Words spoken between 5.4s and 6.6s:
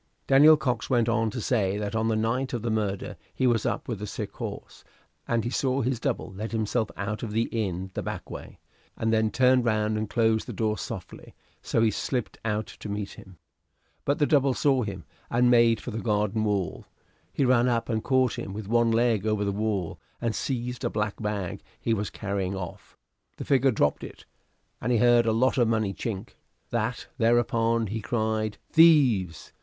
he saw his double let